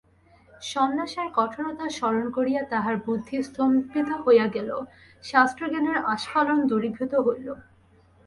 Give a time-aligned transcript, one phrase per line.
[0.61, 4.69] সন্ন্যাসের কঠোরতা স্মরণ করিয়া তাহার বুদ্ধি স্তম্ভিত হইয়া গেল,
[5.23, 7.47] শাস্ত্রজ্ঞানের আস্ফালন দূরীভূত হইল।